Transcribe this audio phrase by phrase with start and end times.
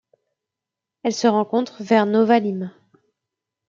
[1.03, 2.71] Elle se rencontre vers Nova Lima.